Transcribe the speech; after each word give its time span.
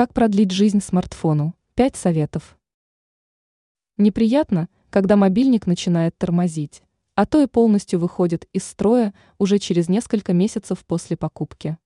Как 0.00 0.14
продлить 0.14 0.50
жизнь 0.50 0.80
смартфону? 0.80 1.54
5 1.74 1.94
советов. 1.94 2.58
Неприятно, 3.98 4.70
когда 4.88 5.14
мобильник 5.14 5.66
начинает 5.66 6.16
тормозить, 6.16 6.82
а 7.16 7.26
то 7.26 7.42
и 7.42 7.46
полностью 7.46 8.00
выходит 8.00 8.48
из 8.54 8.64
строя 8.64 9.12
уже 9.36 9.58
через 9.58 9.90
несколько 9.90 10.32
месяцев 10.32 10.86
после 10.86 11.18
покупки. 11.18 11.76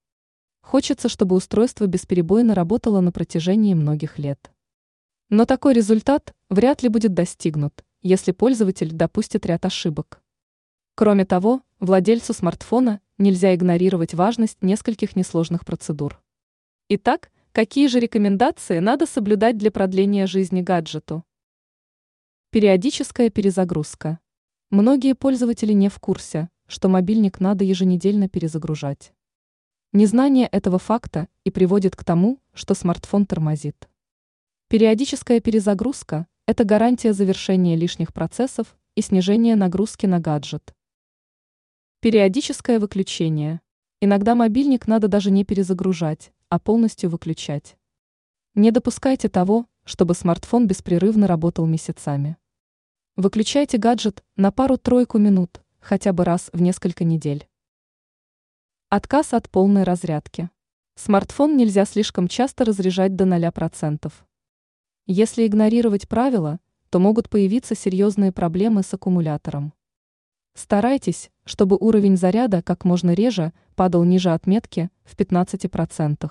Хочется, 0.60 1.08
чтобы 1.08 1.34
устройство 1.34 1.88
бесперебойно 1.88 2.54
работало 2.54 3.00
на 3.00 3.10
протяжении 3.10 3.74
многих 3.74 4.16
лет. 4.16 4.52
Но 5.28 5.44
такой 5.44 5.74
результат 5.74 6.36
вряд 6.48 6.84
ли 6.84 6.90
будет 6.90 7.14
достигнут, 7.14 7.84
если 8.00 8.30
пользователь 8.30 8.92
допустит 8.92 9.44
ряд 9.44 9.66
ошибок. 9.66 10.22
Кроме 10.94 11.24
того, 11.24 11.62
владельцу 11.80 12.32
смартфона 12.32 13.00
нельзя 13.18 13.52
игнорировать 13.56 14.14
важность 14.14 14.62
нескольких 14.62 15.16
несложных 15.16 15.66
процедур. 15.66 16.22
Итак, 16.88 17.32
Какие 17.56 17.86
же 17.86 18.00
рекомендации 18.00 18.80
надо 18.80 19.06
соблюдать 19.06 19.56
для 19.56 19.70
продления 19.70 20.26
жизни 20.26 20.60
гаджету? 20.60 21.22
Периодическая 22.50 23.30
перезагрузка. 23.30 24.18
Многие 24.70 25.14
пользователи 25.14 25.72
не 25.72 25.88
в 25.88 26.00
курсе, 26.00 26.48
что 26.66 26.88
мобильник 26.88 27.38
надо 27.38 27.62
еженедельно 27.62 28.28
перезагружать. 28.28 29.12
Незнание 29.92 30.48
этого 30.48 30.80
факта 30.80 31.28
и 31.44 31.52
приводит 31.52 31.94
к 31.94 32.02
тому, 32.02 32.40
что 32.54 32.74
смартфон 32.74 33.24
тормозит. 33.24 33.88
Периодическая 34.66 35.38
перезагрузка– 35.38 36.26
это 36.46 36.64
гарантия 36.64 37.12
завершения 37.12 37.76
лишних 37.76 38.12
процессов 38.12 38.76
и 38.96 39.00
снижения 39.00 39.54
нагрузки 39.54 40.06
на 40.06 40.18
гаджет. 40.18 40.74
Периодическое 42.00 42.80
выключение. 42.80 43.60
Иногда 44.00 44.34
мобильник 44.34 44.88
надо 44.88 45.06
даже 45.06 45.30
не 45.30 45.44
перезагружать, 45.44 46.32
а 46.54 46.60
полностью 46.60 47.10
выключать. 47.10 47.76
Не 48.54 48.70
допускайте 48.70 49.28
того, 49.28 49.66
чтобы 49.82 50.14
смартфон 50.14 50.68
беспрерывно 50.68 51.26
работал 51.26 51.66
месяцами. 51.66 52.36
Выключайте 53.16 53.76
гаджет 53.76 54.22
на 54.36 54.52
пару-тройку 54.52 55.18
минут, 55.18 55.64
хотя 55.80 56.12
бы 56.12 56.24
раз 56.24 56.50
в 56.52 56.62
несколько 56.62 57.02
недель. 57.02 57.48
Отказ 58.88 59.34
от 59.34 59.50
полной 59.50 59.82
разрядки. 59.82 60.48
Смартфон 60.94 61.56
нельзя 61.56 61.84
слишком 61.86 62.28
часто 62.28 62.64
разряжать 62.64 63.16
до 63.16 63.24
0%. 63.24 64.12
Если 65.06 65.48
игнорировать 65.48 66.08
правила, 66.08 66.60
то 66.90 67.00
могут 67.00 67.30
появиться 67.30 67.74
серьезные 67.74 68.30
проблемы 68.30 68.84
с 68.84 68.94
аккумулятором. 68.94 69.72
Старайтесь, 70.54 71.32
чтобы 71.44 71.76
уровень 71.76 72.16
заряда 72.16 72.62
как 72.62 72.84
можно 72.84 73.12
реже 73.12 73.52
падал 73.74 74.04
ниже 74.04 74.30
отметки 74.30 74.88
в 75.02 75.16
15%. 75.16 76.30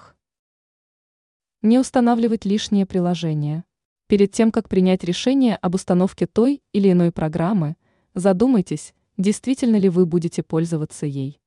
Не 1.64 1.80
устанавливать 1.80 2.46
лишние 2.46 2.86
приложения. 2.86 3.64
Перед 4.06 4.32
тем, 4.32 4.52
как 4.52 4.70
принять 4.70 5.04
решение 5.04 5.56
об 5.56 5.74
установке 5.74 6.28
той 6.28 6.62
или 6.74 6.92
иной 6.92 7.12
программы, 7.12 7.76
задумайтесь, 8.14 8.94
действительно 9.18 9.78
ли 9.78 9.90
вы 9.90 10.06
будете 10.06 10.44
пользоваться 10.44 11.08
ей. 11.08 11.42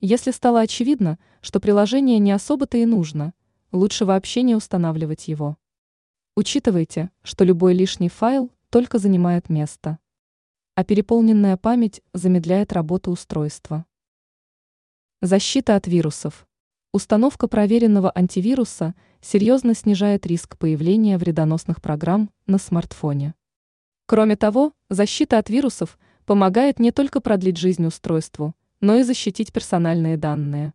Если 0.00 0.32
стало 0.32 0.60
очевидно, 0.60 1.18
что 1.40 1.60
приложение 1.60 2.18
не 2.18 2.32
особо-то 2.32 2.76
и 2.76 2.84
нужно, 2.84 3.32
лучше 3.72 4.04
вообще 4.04 4.42
не 4.42 4.54
устанавливать 4.54 5.28
его. 5.28 5.56
Учитывайте, 6.34 7.10
что 7.22 7.44
любой 7.44 7.72
лишний 7.72 8.10
файл 8.10 8.50
только 8.68 8.98
занимает 8.98 9.48
место 9.48 9.98
а 10.76 10.84
переполненная 10.84 11.56
память 11.56 12.02
замедляет 12.12 12.74
работу 12.74 13.10
устройства. 13.10 13.86
Защита 15.22 15.74
от 15.74 15.86
вирусов. 15.86 16.46
Установка 16.96 17.46
проверенного 17.46 18.10
антивируса 18.14 18.94
серьезно 19.20 19.74
снижает 19.74 20.24
риск 20.24 20.56
появления 20.56 21.18
вредоносных 21.18 21.82
программ 21.82 22.30
на 22.46 22.56
смартфоне. 22.56 23.34
Кроме 24.06 24.34
того, 24.34 24.72
защита 24.88 25.36
от 25.36 25.50
вирусов 25.50 25.98
помогает 26.24 26.78
не 26.78 26.92
только 26.92 27.20
продлить 27.20 27.58
жизнь 27.58 27.84
устройству, 27.84 28.54
но 28.80 28.94
и 28.94 29.02
защитить 29.02 29.52
персональные 29.52 30.16
данные. 30.16 30.72